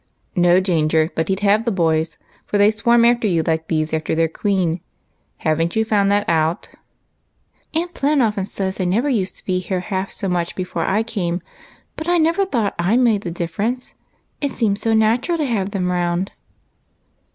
"No 0.47 0.59
danger 0.59 1.11
but 1.15 1.29
he 1.29 1.35
'dhave 1.35 1.63
the 1.63 1.69
boys, 1.71 2.17
for 2.47 2.57
they 2.57 2.71
swarm 2.71 3.05
after 3.05 3.27
you 3.27 3.43
like 3.45 3.67
bees 3.67 3.93
after 3.93 4.15
their 4.15 4.27
queen. 4.27 4.81
Have 5.45 5.61
n't 5.61 5.75
you 5.75 5.85
found 5.85 6.09
that 6.09 6.27
out?"" 6.27 6.69
Aunt 7.75 7.93
Plen 7.93 8.19
often 8.19 8.45
says 8.45 8.77
they 8.77 8.85
never 8.87 9.09
used 9.09 9.35
to 9.35 9.45
be 9.45 9.59
here 9.59 9.79
half 9.81 10.09
so 10.11 10.27
much 10.27 10.55
before 10.55 10.87
I 10.87 11.03
came, 11.03 11.41
but 11.97 12.07
I 12.07 12.17
never 12.17 12.45
thought 12.47 12.73
/ 12.79 12.79
made 12.99 13.21
the 13.21 13.29
difference, 13.29 13.93
it 14.41 14.49
seemed 14.49 14.79
so 14.79 14.95
natural 14.95 15.37
to 15.37 15.45
have 15.45 15.69
them 15.69 15.91
round." 15.91 16.31